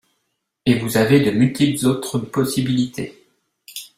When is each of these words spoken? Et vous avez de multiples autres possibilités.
Et 0.65 0.79
vous 0.79 0.97
avez 0.97 1.19
de 1.19 1.29
multiples 1.29 1.85
autres 1.85 2.17
possibilités. 2.17 3.23